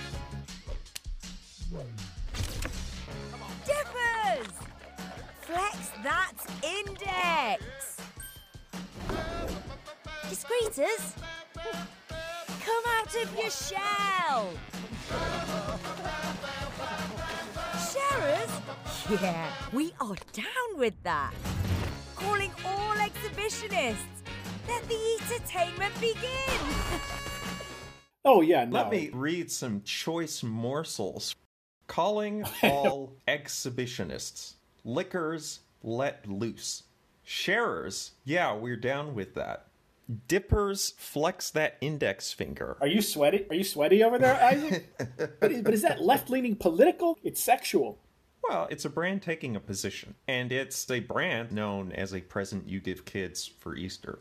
Flex 5.58 5.90
that 6.04 6.34
index! 6.62 7.96
Discreeters, 10.30 11.16
come 12.60 12.84
out 12.96 13.12
of 13.16 13.36
your 13.36 13.50
shell! 13.50 14.50
Sharers, 17.90 19.20
yeah, 19.20 19.50
we 19.72 19.92
are 20.00 20.14
down 20.32 20.76
with 20.76 20.94
that. 21.02 21.34
Calling 22.14 22.52
all 22.64 22.94
exhibitionists. 22.94 23.96
Let 24.68 24.88
the 24.88 25.18
entertainment 25.22 25.92
begin. 26.00 26.60
oh, 28.24 28.42
yeah, 28.42 28.64
no. 28.64 28.76
Let 28.76 28.90
me 28.92 29.10
read 29.12 29.50
some 29.50 29.82
choice 29.82 30.44
morsels 30.44 31.34
Calling 31.88 32.44
all 32.62 33.16
exhibitionists. 33.26 34.57
Lickers 34.84 35.60
let 35.82 36.28
loose. 36.28 36.84
Sharers, 37.22 38.12
yeah, 38.24 38.54
we're 38.54 38.76
down 38.76 39.14
with 39.14 39.34
that. 39.34 39.66
Dippers 40.26 40.94
flex 40.96 41.50
that 41.50 41.76
index 41.82 42.32
finger. 42.32 42.78
Are 42.80 42.86
you 42.86 43.02
sweaty? 43.02 43.46
Are 43.50 43.54
you 43.54 43.64
sweaty 43.64 44.02
over 44.02 44.18
there, 44.18 44.42
Isaac? 44.42 44.88
but, 45.38 45.62
but 45.62 45.74
is 45.74 45.82
that 45.82 46.00
left 46.00 46.30
leaning 46.30 46.56
political? 46.56 47.18
It's 47.22 47.42
sexual. 47.42 47.98
Well, 48.48 48.66
it's 48.70 48.86
a 48.86 48.90
brand 48.90 49.20
taking 49.20 49.56
a 49.56 49.60
position, 49.60 50.14
and 50.26 50.50
it's 50.50 50.90
a 50.90 51.00
brand 51.00 51.52
known 51.52 51.92
as 51.92 52.14
a 52.14 52.20
present 52.22 52.68
you 52.68 52.80
give 52.80 53.04
kids 53.04 53.46
for 53.46 53.76
Easter. 53.76 54.20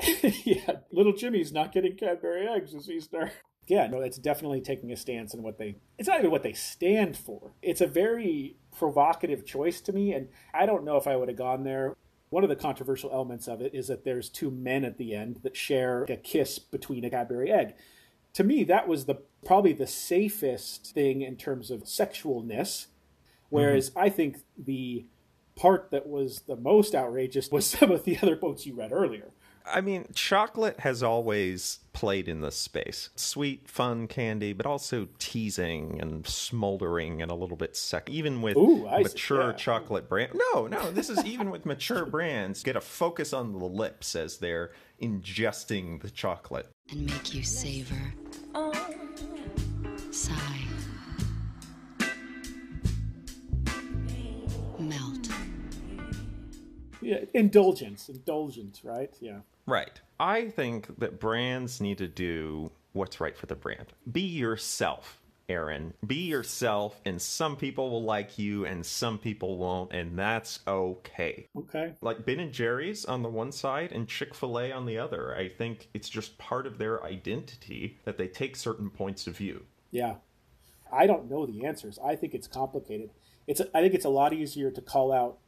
yeah, 0.44 0.78
little 0.90 1.12
Jimmy's 1.12 1.52
not 1.52 1.72
getting 1.72 1.96
Cadbury 1.96 2.48
eggs 2.48 2.72
this 2.72 2.88
Easter 2.88 3.30
yeah, 3.68 3.86
no, 3.86 4.00
it's 4.00 4.18
definitely 4.18 4.62
taking 4.62 4.90
a 4.92 4.96
stance 4.96 5.34
in 5.34 5.42
what 5.42 5.58
they. 5.58 5.76
It's 5.98 6.08
not 6.08 6.18
even 6.18 6.30
what 6.30 6.42
they 6.42 6.54
stand 6.54 7.16
for. 7.16 7.52
It's 7.62 7.82
a 7.82 7.86
very 7.86 8.56
provocative 8.76 9.44
choice 9.44 9.80
to 9.82 9.92
me, 9.92 10.12
and 10.12 10.28
I 10.54 10.64
don't 10.66 10.84
know 10.84 10.96
if 10.96 11.06
I 11.06 11.16
would 11.16 11.28
have 11.28 11.36
gone 11.36 11.64
there. 11.64 11.94
One 12.30 12.42
of 12.42 12.50
the 12.50 12.56
controversial 12.56 13.10
elements 13.12 13.46
of 13.46 13.60
it 13.60 13.74
is 13.74 13.88
that 13.88 14.04
there's 14.04 14.28
two 14.28 14.50
men 14.50 14.84
at 14.84 14.98
the 14.98 15.14
end 15.14 15.40
that 15.42 15.56
share 15.56 16.04
a 16.04 16.16
kiss 16.16 16.58
between 16.58 17.04
a 17.04 17.10
Cadbury 17.10 17.52
egg. 17.52 17.74
To 18.34 18.44
me, 18.44 18.64
that 18.64 18.88
was 18.88 19.04
the 19.04 19.16
probably 19.44 19.72
the 19.72 19.86
safest 19.86 20.94
thing 20.94 21.20
in 21.20 21.36
terms 21.36 21.70
of 21.70 21.84
sexualness. 21.84 22.86
Whereas 23.50 23.90
mm-hmm. 23.90 23.98
I 23.98 24.08
think 24.08 24.38
the 24.56 25.06
part 25.56 25.90
that 25.90 26.06
was 26.06 26.42
the 26.46 26.56
most 26.56 26.94
outrageous 26.94 27.50
was 27.50 27.66
some 27.78 27.90
of 27.90 28.04
the 28.04 28.18
other 28.22 28.36
quotes 28.36 28.64
you 28.64 28.74
read 28.74 28.92
earlier. 28.92 29.30
I 29.72 29.80
mean, 29.80 30.06
chocolate 30.14 30.80
has 30.80 31.02
always 31.02 31.80
played 31.92 32.28
in 32.28 32.40
this 32.40 32.56
space. 32.56 33.10
Sweet, 33.16 33.68
fun 33.68 34.06
candy, 34.06 34.52
but 34.52 34.66
also 34.66 35.08
teasing 35.18 35.98
and 36.00 36.26
smoldering 36.26 37.22
and 37.22 37.30
a 37.30 37.34
little 37.34 37.56
bit 37.56 37.76
sec. 37.76 38.08
Even 38.08 38.40
with 38.40 38.56
Ooh, 38.56 38.84
mature 38.84 39.50
yeah. 39.50 39.52
chocolate 39.52 40.08
brand. 40.08 40.32
No, 40.54 40.66
no, 40.66 40.90
this 40.90 41.10
is 41.10 41.24
even 41.24 41.50
with 41.50 41.66
mature 41.66 42.06
brands. 42.10 42.62
Get 42.62 42.76
a 42.76 42.80
focus 42.80 43.32
on 43.32 43.52
the 43.52 43.64
lips 43.64 44.14
as 44.14 44.38
they're 44.38 44.70
ingesting 45.02 46.00
the 46.00 46.10
chocolate. 46.10 46.68
And 46.90 47.06
make 47.06 47.34
you 47.34 47.42
savor. 47.42 48.14
Oh. 48.54 48.72
Sigh. 50.10 50.47
Yeah, 57.08 57.24
indulgence, 57.32 58.10
indulgence, 58.10 58.84
right? 58.84 59.10
Yeah. 59.18 59.38
Right. 59.66 59.98
I 60.20 60.50
think 60.50 60.98
that 60.98 61.18
brands 61.18 61.80
need 61.80 61.96
to 61.98 62.06
do 62.06 62.70
what's 62.92 63.18
right 63.18 63.34
for 63.34 63.46
the 63.46 63.54
brand. 63.54 63.86
Be 64.12 64.20
yourself, 64.20 65.22
Aaron. 65.48 65.94
Be 66.06 66.16
yourself, 66.16 67.00
and 67.06 67.20
some 67.20 67.56
people 67.56 67.88
will 67.90 68.02
like 68.02 68.38
you 68.38 68.66
and 68.66 68.84
some 68.84 69.16
people 69.16 69.56
won't, 69.56 69.90
and 69.94 70.18
that's 70.18 70.60
okay. 70.68 71.46
Okay. 71.56 71.94
Like 72.02 72.26
Ben 72.26 72.40
and 72.40 72.52
Jerry's 72.52 73.06
on 73.06 73.22
the 73.22 73.30
one 73.30 73.52
side 73.52 73.90
and 73.90 74.06
Chick 74.06 74.34
fil 74.34 74.58
A 74.58 74.70
on 74.70 74.84
the 74.84 74.98
other. 74.98 75.34
I 75.34 75.48
think 75.48 75.88
it's 75.94 76.10
just 76.10 76.36
part 76.36 76.66
of 76.66 76.76
their 76.76 77.02
identity 77.02 77.96
that 78.04 78.18
they 78.18 78.28
take 78.28 78.54
certain 78.54 78.90
points 78.90 79.26
of 79.26 79.38
view. 79.38 79.64
Yeah. 79.90 80.16
I 80.92 81.06
don't 81.06 81.30
know 81.30 81.46
the 81.46 81.64
answers. 81.64 81.98
I 82.04 82.16
think 82.16 82.34
it's 82.34 82.48
complicated. 82.48 83.08
It's 83.46 83.62
I 83.74 83.80
think 83.80 83.94
it's 83.94 84.04
a 84.04 84.10
lot 84.10 84.34
easier 84.34 84.70
to 84.70 84.82
call 84.82 85.10
out 85.10 85.38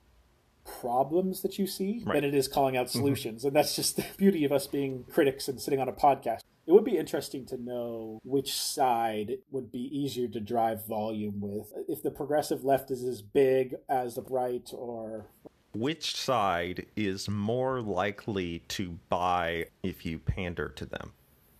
problems 0.81 1.43
that 1.43 1.59
you 1.59 1.67
see 1.67 2.03
right. 2.05 2.15
than 2.15 2.25
it 2.25 2.35
is 2.35 2.49
calling 2.49 2.77
out 2.77 2.87
mm-hmm. 2.87 2.99
solutions. 2.99 3.41
Mm-hmm. 3.41 3.49
And 3.49 3.57
that's 3.57 3.77
just 3.77 3.97
the 3.97 4.05
beauty 4.17 4.45
of 4.45 4.53
us 4.53 4.67
being 4.67 5.05
critics 5.11 5.49
and 5.49 5.61
sitting 5.61 5.81
on 5.81 5.89
a 5.89 5.93
podcast. 5.93 6.41
It 6.67 6.73
would 6.73 6.85
be 6.85 6.99
interesting 6.99 7.47
to 7.47 7.57
know 7.57 8.21
which 8.23 8.55
side 8.55 9.39
would 9.51 9.73
be 9.73 9.91
easier 9.97 10.29
to 10.29 10.41
drive 10.41 10.87
volume 10.87 11.41
with. 11.41 11.73
If 11.89 12.03
the 12.03 12.13
progressive 12.13 12.65
left 12.65 12.91
is 12.91 13.03
as 13.03 13.23
big 13.23 13.75
as 13.89 14.15
the 14.15 14.23
right 14.23 14.71
or 14.73 15.27
which 15.73 16.17
side 16.17 16.87
is 16.97 17.29
more 17.29 17.81
likely 17.81 18.61
to 18.69 18.99
buy 19.09 19.67
if 19.83 20.05
you 20.05 20.19
pander 20.19 20.69
to 20.69 20.87
them? 20.87 21.13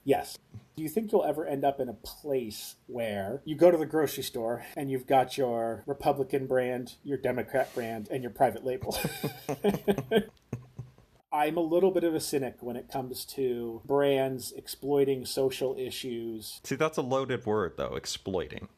Yes. 0.05 0.39
Do 0.81 0.85
you 0.85 0.89
think 0.89 1.13
you'll 1.13 1.27
ever 1.27 1.45
end 1.45 1.63
up 1.63 1.79
in 1.79 1.91
a 1.91 1.93
place 1.93 2.77
where 2.87 3.43
you 3.45 3.55
go 3.55 3.71
to 3.71 3.77
the 3.77 3.85
grocery 3.85 4.23
store 4.23 4.65
and 4.79 4.91
you've 4.91 5.07
got 5.07 5.37
your 5.37 5.85
Republican 5.85 6.47
brand, 6.47 6.95
your 7.05 7.19
Democrat 7.19 7.75
brand, 7.75 8.09
and 8.11 8.23
your 8.23 8.31
private 8.31 8.65
label? 8.65 8.99
I'm 11.33 11.59
a 11.59 11.61
little 11.61 11.91
bit 11.91 12.03
of 12.03 12.15
a 12.15 12.21
cynic 12.21 12.57
when 12.61 12.77
it 12.77 12.91
comes 12.91 13.27
to 13.27 13.83
brands 13.85 14.53
exploiting 14.53 15.27
social 15.27 15.77
issues. 15.79 16.63
See, 16.65 16.77
that's 16.77 16.97
a 16.97 17.03
loaded 17.03 17.45
word, 17.45 17.75
though, 17.77 17.95
exploiting. 17.95 18.69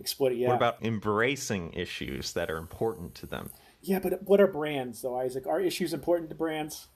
Exploiting, 0.00 0.38
yeah. 0.38 0.48
What 0.48 0.56
about 0.56 0.82
embracing 0.82 1.74
issues 1.74 2.32
that 2.32 2.50
are 2.50 2.58
important 2.58 3.14
to 3.14 3.26
them? 3.26 3.52
Yeah, 3.82 4.00
but 4.00 4.24
what 4.24 4.40
are 4.40 4.48
brands, 4.48 5.00
though, 5.00 5.16
Isaac? 5.20 5.46
Are 5.46 5.60
issues 5.60 5.94
important 5.94 6.28
to 6.30 6.34
brands? 6.34 6.88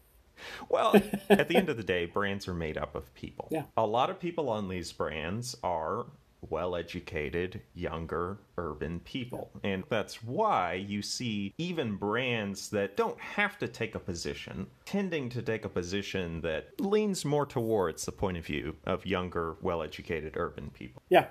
Well, 0.69 0.95
at 1.29 1.49
the 1.49 1.57
end 1.57 1.69
of 1.69 1.77
the 1.77 1.83
day, 1.83 2.07
brands 2.07 2.49
are 2.49 2.55
made 2.55 2.79
up 2.79 2.95
of 2.95 3.13
people. 3.15 3.49
Yeah. 3.51 3.65
A 3.77 3.87
lot 3.87 4.11
of 4.11 4.21
people 4.21 4.49
on 4.49 4.69
these 4.69 4.93
brands 4.93 5.57
are 5.63 6.07
well 6.49 6.75
educated, 6.75 7.61
younger, 7.75 8.39
urban 8.57 9.01
people. 9.01 9.51
And 9.63 9.85
that's 9.89 10.23
why 10.23 10.75
you 10.75 11.03
see 11.03 11.53
even 11.59 11.97
brands 11.97 12.71
that 12.71 12.97
don't 12.97 13.19
have 13.21 13.59
to 13.59 13.69
take 13.69 13.95
a 13.95 13.99
position 13.99 14.67
tending 14.87 15.29
to 15.31 15.43
take 15.43 15.65
a 15.65 15.69
position 15.69 16.41
that 16.41 16.69
leans 16.81 17.25
more 17.25 17.47
towards 17.47 18.07
the 18.07 18.13
point 18.13 18.39
of 18.39 18.47
view 18.47 18.77
of 18.85 19.05
younger, 19.05 19.57
well 19.61 19.83
educated, 19.83 20.35
urban 20.37 20.71
people. 20.71 21.03
Yeah. 21.11 21.27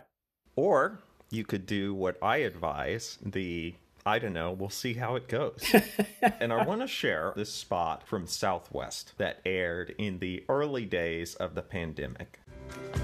Or 0.55 0.99
you 1.31 1.43
could 1.43 1.65
do 1.65 1.93
what 1.93 2.17
I 2.21 2.37
advise 2.37 3.17
the 3.23 3.73
I 4.05 4.19
don't 4.19 4.33
know. 4.33 4.51
We'll 4.51 4.69
see 4.69 4.93
how 4.93 5.15
it 5.15 5.27
goes. 5.27 5.63
and 6.39 6.53
I 6.53 6.63
want 6.63 6.81
to 6.81 6.87
share 6.87 7.33
this 7.35 7.51
spot 7.53 8.07
from 8.07 8.27
Southwest 8.27 9.13
that 9.17 9.39
aired 9.45 9.93
in 9.97 10.19
the 10.19 10.43
early 10.49 10.85
days 10.85 11.35
of 11.35 11.55
the 11.55 11.61
pandemic. 11.61 12.39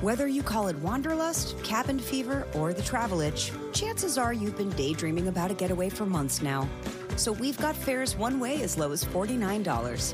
Whether 0.02 0.28
you 0.28 0.44
call 0.44 0.68
it 0.68 0.76
wanderlust, 0.78 1.62
cabin 1.64 2.00
fever, 2.00 2.48
or 2.54 2.74
the 2.74 2.82
travel 2.82 3.22
itch, 3.22 3.52
chances 3.74 4.18
are 4.18 4.34
you've 4.34 4.58
been 4.58 4.70
daydreaming 4.72 5.28
about 5.28 5.52
a 5.52 5.54
getaway 5.54 5.90
for 5.90 6.06
months 6.06 6.42
now. 6.42 6.68
So 7.16 7.32
we've 7.32 7.58
got 7.58 7.76
fares 7.76 8.16
one 8.16 8.40
way 8.40 8.62
as 8.62 8.78
low 8.78 8.92
as 8.92 9.04
$49. 9.04 10.14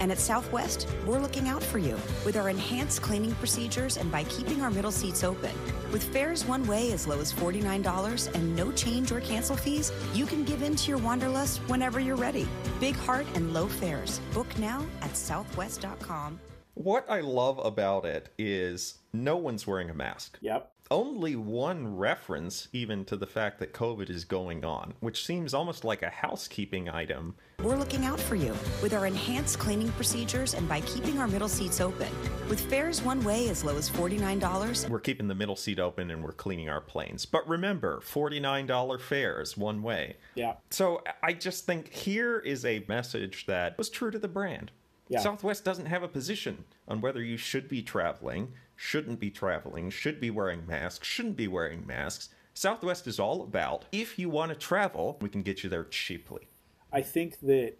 And 0.00 0.12
at 0.12 0.18
Southwest, 0.18 0.88
we're 1.06 1.18
looking 1.18 1.48
out 1.48 1.62
for 1.62 1.78
you 1.78 1.96
with 2.24 2.36
our 2.36 2.48
enhanced 2.48 3.02
cleaning 3.02 3.34
procedures 3.36 3.96
and 3.96 4.10
by 4.10 4.24
keeping 4.24 4.62
our 4.62 4.70
middle 4.70 4.90
seats 4.90 5.24
open. 5.24 5.50
With 5.92 6.04
fares 6.12 6.44
one 6.44 6.66
way 6.66 6.92
as 6.92 7.06
low 7.06 7.20
as 7.20 7.32
$49 7.32 8.34
and 8.34 8.56
no 8.56 8.72
change 8.72 9.12
or 9.12 9.20
cancel 9.20 9.56
fees, 9.56 9.92
you 10.14 10.26
can 10.26 10.44
give 10.44 10.62
in 10.62 10.76
to 10.76 10.88
your 10.90 10.98
wanderlust 10.98 11.58
whenever 11.68 12.00
you're 12.00 12.16
ready. 12.16 12.46
Big 12.80 12.96
heart 12.96 13.26
and 13.34 13.52
low 13.52 13.66
fares. 13.66 14.20
Book 14.32 14.58
now 14.58 14.84
at 15.02 15.16
southwest.com. 15.16 16.38
What 16.74 17.04
I 17.10 17.20
love 17.22 17.58
about 17.58 18.04
it 18.04 18.28
is 18.38 18.98
no 19.12 19.36
one's 19.36 19.66
wearing 19.66 19.90
a 19.90 19.94
mask. 19.94 20.38
Yep. 20.40 20.70
Only 20.90 21.36
one 21.36 21.98
reference 21.98 22.68
even 22.72 23.04
to 23.06 23.16
the 23.16 23.26
fact 23.26 23.58
that 23.58 23.74
COVID 23.74 24.08
is 24.08 24.24
going 24.24 24.64
on, 24.64 24.94
which 25.00 25.26
seems 25.26 25.52
almost 25.52 25.84
like 25.84 26.02
a 26.02 26.08
housekeeping 26.08 26.88
item. 26.88 27.34
We're 27.62 27.76
looking 27.76 28.06
out 28.06 28.18
for 28.18 28.36
you 28.36 28.54
with 28.82 28.94
our 28.94 29.04
enhanced 29.04 29.58
cleaning 29.58 29.90
procedures 29.92 30.54
and 30.54 30.66
by 30.66 30.80
keeping 30.82 31.18
our 31.18 31.28
middle 31.28 31.48
seats 31.48 31.82
open. 31.82 32.08
With 32.48 32.60
fares 32.70 33.02
one 33.02 33.22
way 33.22 33.50
as 33.50 33.64
low 33.64 33.76
as 33.76 33.90
$49, 33.90 34.88
We're 34.88 34.98
keeping 34.98 35.28
the 35.28 35.34
middle 35.34 35.56
seat 35.56 35.78
open 35.78 36.10
and 36.10 36.24
we're 36.24 36.32
cleaning 36.32 36.70
our 36.70 36.80
planes. 36.80 37.26
But 37.26 37.46
remember, 37.46 38.00
$49 38.00 39.00
fares 39.02 39.58
one 39.58 39.82
way. 39.82 40.16
Yeah. 40.36 40.54
So 40.70 41.02
I 41.22 41.34
just 41.34 41.66
think 41.66 41.92
here 41.92 42.38
is 42.38 42.64
a 42.64 42.86
message 42.88 43.44
that 43.44 43.76
was 43.76 43.90
true 43.90 44.10
to 44.10 44.18
the 44.18 44.28
brand. 44.28 44.70
Yeah. 45.08 45.20
Southwest 45.20 45.64
doesn't 45.64 45.86
have 45.86 46.02
a 46.02 46.08
position 46.08 46.64
on 46.86 47.00
whether 47.00 47.22
you 47.22 47.36
should 47.36 47.68
be 47.68 47.82
traveling, 47.82 48.52
shouldn't 48.76 49.20
be 49.20 49.30
traveling, 49.30 49.90
should 49.90 50.20
be 50.20 50.30
wearing 50.30 50.66
masks, 50.66 51.06
shouldn't 51.06 51.36
be 51.36 51.48
wearing 51.48 51.86
masks. 51.86 52.28
Southwest 52.54 53.06
is 53.06 53.18
all 53.18 53.42
about 53.42 53.86
if 53.92 54.18
you 54.18 54.28
want 54.28 54.50
to 54.50 54.58
travel, 54.58 55.16
we 55.20 55.28
can 55.28 55.42
get 55.42 55.62
you 55.62 55.70
there 55.70 55.84
cheaply. 55.84 56.48
I 56.92 57.02
think 57.02 57.40
that 57.40 57.74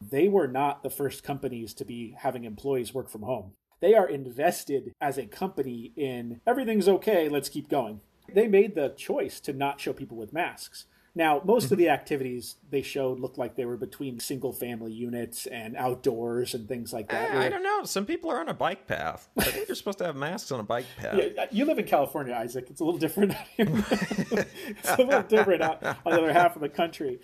they 0.00 0.28
were 0.28 0.48
not 0.48 0.82
the 0.82 0.90
first 0.90 1.22
companies 1.22 1.74
to 1.74 1.84
be 1.84 2.14
having 2.18 2.44
employees 2.44 2.94
work 2.94 3.08
from 3.08 3.22
home. 3.22 3.52
They 3.80 3.94
are 3.94 4.08
invested 4.08 4.92
as 5.00 5.18
a 5.18 5.26
company 5.26 5.92
in 5.96 6.40
everything's 6.46 6.88
okay, 6.88 7.28
let's 7.28 7.48
keep 7.48 7.68
going. 7.68 8.00
They 8.32 8.48
made 8.48 8.74
the 8.74 8.90
choice 8.96 9.38
to 9.40 9.52
not 9.52 9.80
show 9.80 9.92
people 9.92 10.16
with 10.16 10.32
masks. 10.32 10.86
Now, 11.16 11.40
most 11.46 11.64
of 11.64 11.70
mm-hmm. 11.70 11.78
the 11.78 11.88
activities 11.88 12.56
they 12.68 12.82
showed 12.82 13.20
looked 13.20 13.38
like 13.38 13.56
they 13.56 13.64
were 13.64 13.78
between 13.78 14.20
single 14.20 14.52
family 14.52 14.92
units 14.92 15.46
and 15.46 15.74
outdoors 15.74 16.52
and 16.52 16.68
things 16.68 16.92
like 16.92 17.08
that. 17.08 17.30
Eh, 17.30 17.38
I, 17.38 17.46
I 17.46 17.48
don't 17.48 17.62
know. 17.62 17.84
Some 17.84 18.04
people 18.04 18.30
are 18.30 18.38
on 18.38 18.50
a 18.50 18.54
bike 18.54 18.86
path. 18.86 19.26
I 19.38 19.44
think 19.44 19.66
you're 19.66 19.76
supposed 19.76 19.96
to 19.98 20.04
have 20.04 20.14
masks 20.14 20.52
on 20.52 20.60
a 20.60 20.62
bike 20.62 20.84
path. 20.98 21.18
Yeah, 21.18 21.46
you 21.50 21.64
live 21.64 21.78
in 21.78 21.86
California, 21.86 22.34
Isaac. 22.34 22.66
It's 22.68 22.82
a 22.82 22.84
little 22.84 23.00
different. 23.00 23.32
out 23.34 23.46
here. 23.56 23.66
it's 24.68 24.90
a 24.90 24.96
little 24.98 25.22
different 25.22 25.62
out 25.62 25.82
on 25.82 25.96
the 26.04 26.18
other 26.18 26.34
half 26.34 26.54
of 26.54 26.60
the 26.60 26.68
country. 26.68 27.18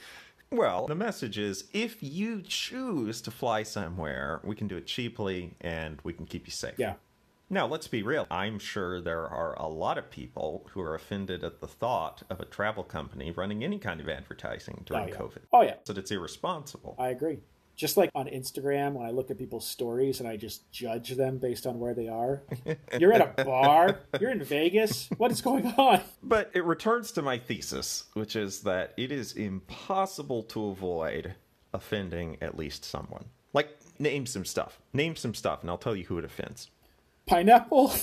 Well, 0.50 0.86
the 0.86 0.94
message 0.94 1.36
is 1.36 1.64
if 1.74 2.02
you 2.02 2.40
choose 2.40 3.20
to 3.22 3.30
fly 3.30 3.62
somewhere, 3.62 4.40
we 4.42 4.56
can 4.56 4.68
do 4.68 4.78
it 4.78 4.86
cheaply 4.86 5.54
and 5.60 5.98
we 6.02 6.14
can 6.14 6.24
keep 6.24 6.46
you 6.46 6.52
safe. 6.52 6.78
Yeah. 6.78 6.94
Now, 7.52 7.66
let's 7.66 7.86
be 7.86 8.02
real. 8.02 8.26
I'm 8.30 8.58
sure 8.58 8.98
there 9.02 9.28
are 9.28 9.52
a 9.60 9.68
lot 9.68 9.98
of 9.98 10.10
people 10.10 10.66
who 10.72 10.80
are 10.80 10.94
offended 10.94 11.44
at 11.44 11.60
the 11.60 11.66
thought 11.66 12.22
of 12.30 12.40
a 12.40 12.46
travel 12.46 12.82
company 12.82 13.30
running 13.30 13.62
any 13.62 13.78
kind 13.78 14.00
of 14.00 14.08
advertising 14.08 14.84
during 14.86 15.04
Oh, 15.04 15.06
yeah. 15.08 15.14
COVID. 15.16 15.38
Oh, 15.52 15.60
yeah. 15.60 15.74
That 15.84 15.98
it's 15.98 16.10
irresponsible. 16.10 16.96
I 16.98 17.08
agree. 17.10 17.40
Just 17.76 17.98
like 17.98 18.08
on 18.14 18.24
Instagram, 18.26 18.94
when 18.94 19.06
I 19.06 19.10
look 19.10 19.30
at 19.30 19.36
people's 19.36 19.66
stories 19.68 20.18
and 20.20 20.26
I 20.26 20.38
just 20.38 20.70
judge 20.72 21.10
them 21.10 21.36
based 21.36 21.66
on 21.66 21.78
where 21.78 21.92
they 21.92 22.08
are. 22.08 22.42
You're 22.98 23.12
at 23.12 23.38
a 23.38 23.44
bar. 23.44 23.98
You're 24.18 24.30
in 24.30 24.42
Vegas. 24.42 25.10
What 25.18 25.30
is 25.30 25.42
going 25.42 25.66
on? 25.66 26.00
But 26.22 26.50
it 26.54 26.64
returns 26.64 27.12
to 27.12 27.22
my 27.22 27.36
thesis, 27.36 28.04
which 28.14 28.34
is 28.34 28.60
that 28.60 28.94
it 28.96 29.12
is 29.12 29.34
impossible 29.34 30.42
to 30.44 30.68
avoid 30.68 31.34
offending 31.74 32.38
at 32.40 32.56
least 32.56 32.86
someone. 32.86 33.26
Like, 33.52 33.68
name 33.98 34.24
some 34.24 34.46
stuff. 34.46 34.80
Name 34.94 35.16
some 35.16 35.34
stuff, 35.34 35.60
and 35.60 35.68
I'll 35.68 35.76
tell 35.76 35.94
you 35.94 36.04
who 36.04 36.16
it 36.16 36.24
offends. 36.24 36.70
Pineapple. 37.26 37.92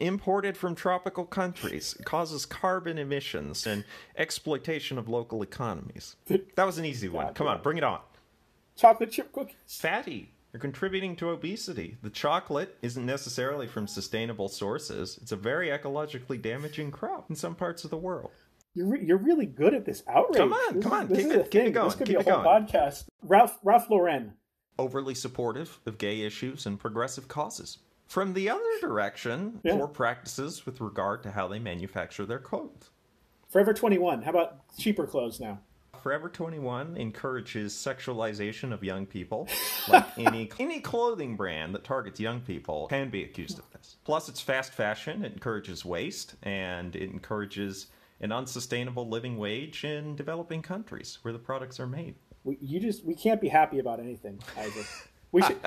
Imported 0.00 0.56
from 0.56 0.76
tropical 0.76 1.24
countries, 1.24 1.96
causes 2.04 2.46
carbon 2.46 2.98
emissions 2.98 3.66
and 3.66 3.84
exploitation 4.16 4.96
of 4.96 5.08
local 5.08 5.42
economies. 5.42 6.14
That 6.28 6.64
was 6.64 6.78
an 6.78 6.84
easy 6.84 7.08
one. 7.08 7.34
Come 7.34 7.48
on, 7.48 7.62
bring 7.62 7.78
it 7.78 7.82
on. 7.84 7.98
Chocolate 8.76 9.10
chip 9.10 9.32
cookies. 9.32 9.56
Fatty. 9.66 10.34
You're 10.52 10.60
contributing 10.60 11.16
to 11.16 11.30
obesity. 11.30 11.96
The 12.00 12.10
chocolate 12.10 12.76
isn't 12.80 13.04
necessarily 13.04 13.66
from 13.66 13.88
sustainable 13.88 14.48
sources. 14.48 15.18
It's 15.20 15.32
a 15.32 15.36
very 15.36 15.66
ecologically 15.68 16.40
damaging 16.40 16.92
crop 16.92 17.28
in 17.28 17.34
some 17.34 17.56
parts 17.56 17.82
of 17.82 17.90
the 17.90 17.96
world. 17.98 18.30
You're, 18.74 18.86
re- 18.86 19.04
you're 19.04 19.18
really 19.18 19.46
good 19.46 19.74
at 19.74 19.84
this 19.84 20.04
outrage. 20.08 20.36
Come 20.38 20.52
on, 20.52 20.74
This 20.74 20.84
come 20.84 20.92
is- 20.92 20.98
on, 21.00 21.08
This 21.08 21.18
keep 21.18 21.32
it- 21.32 21.42
keep 21.50 21.50
thing. 21.52 21.66
it 21.66 21.70
going, 21.72 21.88
This 21.88 21.96
could 21.96 22.06
keep 22.06 22.18
be 22.24 22.24
a 22.30 22.32
whole 22.34 22.44
going. 22.44 22.66
podcast. 22.68 23.06
Ralph 23.24 23.58
Ralph 23.64 23.90
Lauren. 23.90 24.34
overly 24.78 25.14
supportive 25.16 25.80
of 25.86 25.98
gay 25.98 26.20
issues 26.20 26.66
and 26.66 26.78
progressive 26.78 27.26
causes. 27.26 27.78
From 28.08 28.32
the 28.32 28.48
other 28.48 28.62
direction, 28.80 29.60
Yeah. 29.62 29.76
poor 29.76 29.86
practices 29.86 30.64
with 30.64 30.80
regard 30.80 31.22
to 31.24 31.30
how 31.30 31.46
they 31.46 31.58
manufacture 31.58 32.24
their 32.24 32.38
clothes. 32.38 32.90
Forever 33.50 33.74
21. 33.74 34.22
How 34.22 34.30
about 34.30 34.66
cheaper 34.78 35.06
clothes 35.06 35.38
now? 35.40 35.60
Forever 36.02 36.28
21 36.28 36.96
encourages 36.96 37.74
sexualization 37.74 38.72
of 38.72 38.82
young 38.82 39.04
people. 39.06 39.48
Like 39.88 40.18
any 40.18 40.50
any 40.58 40.80
clothing 40.80 41.34
brand 41.34 41.74
that 41.74 41.82
targets 41.82 42.20
young 42.20 42.42
people 42.42 42.88
can 42.88 43.08
be 43.08 43.24
accused 43.24 43.58
of 43.58 43.64
this. 43.72 43.96
Plus, 44.04 44.28
it's 44.28 44.38
fast 44.42 44.74
fashion. 44.74 45.24
It 45.24 45.32
encourages 45.32 45.82
waste 45.82 46.34
and 46.42 46.94
it 46.94 47.10
encourages 47.10 47.86
an 48.20 48.30
unsustainable 48.30 49.08
living 49.08 49.38
wage 49.38 49.84
in 49.84 50.14
developing 50.14 50.60
countries 50.60 51.20
where 51.22 51.32
the 51.32 51.38
products 51.38 51.80
are 51.80 51.86
made. 51.86 52.16
We, 52.44 52.58
you 52.60 52.80
just 52.80 53.02
we 53.02 53.14
can't 53.14 53.40
be 53.40 53.48
happy 53.48 53.78
about 53.78 53.98
anything, 53.98 54.40
Isaac. 54.58 54.86
We 55.32 55.42
should. 55.42 55.58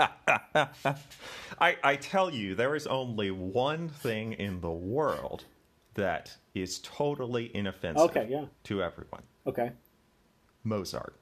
I, 1.60 1.78
I 1.84 1.96
tell 1.96 2.34
you, 2.34 2.56
there 2.56 2.76
is 2.76 2.88
only 2.88 3.32
one 3.32 3.90
thing 3.90 4.34
in 4.34 4.62
the 4.62 4.72
world 4.72 5.46
that 5.94 6.36
is 6.56 6.80
totally 6.80 7.56
inoffensive 7.56 8.10
Okay, 8.10 8.28
yeah. 8.30 8.46
to 8.64 8.82
everyone 8.82 9.24
okay. 9.46 9.72
Mozart. 10.64 11.16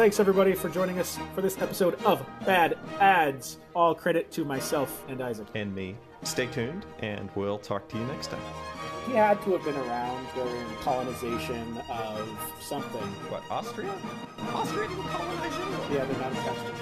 Thanks 0.00 0.18
everybody 0.18 0.54
for 0.54 0.70
joining 0.70 0.98
us 0.98 1.18
for 1.34 1.42
this 1.42 1.60
episode 1.60 2.02
of 2.06 2.26
Bad 2.46 2.78
Ads. 3.00 3.58
All 3.74 3.94
credit 3.94 4.30
to 4.30 4.46
myself 4.46 5.04
and 5.10 5.20
Isaac. 5.20 5.46
And 5.54 5.74
me. 5.74 5.94
Stay 6.22 6.46
tuned, 6.46 6.86
and 7.00 7.28
we'll 7.34 7.58
talk 7.58 7.86
to 7.90 7.98
you 7.98 8.04
next 8.06 8.28
time. 8.28 8.40
He 9.06 9.12
had 9.12 9.42
to 9.42 9.52
have 9.52 9.62
been 9.62 9.76
around 9.76 10.26
during 10.34 10.64
colonization 10.80 11.76
of 11.90 12.26
something. 12.62 13.02
What, 13.28 13.42
Austria? 13.50 13.94
Austria 14.54 14.88
didn't 14.88 15.04
colonize 15.04 15.54
England. 15.60 15.92
Yeah, 15.92 16.06
they're 16.06 16.18
not 16.18 16.32
attached 16.32 16.64
to 16.64 16.72